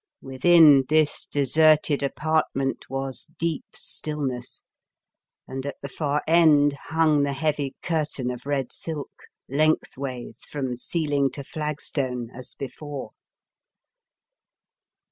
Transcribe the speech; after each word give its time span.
Within 0.23 0.85
this 0.89 1.27
de 1.27 1.43
serted 1.43 2.01
apartment 2.01 2.89
was 2.89 3.27
deep 3.37 3.65
stillness, 3.75 4.63
and 5.47 5.63
at 5.63 5.75
the 5.83 5.89
far 5.89 6.23
end 6.25 6.73
hung 6.73 7.21
the 7.21 7.33
heavy 7.33 7.75
cur 7.83 8.05
tain 8.05 8.31
of 8.31 8.47
red 8.47 8.71
silk, 8.71 9.11
lengthways, 9.47 10.43
from 10.45 10.75
ceil 10.75 11.11
ing 11.11 11.29
to 11.29 11.43
flagstone 11.43 12.31
as 12.33 12.55
before. 12.55 13.11